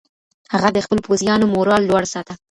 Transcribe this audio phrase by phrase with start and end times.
[0.53, 2.33] هغه د خپلو پوځیانو مورال لوړ ساته.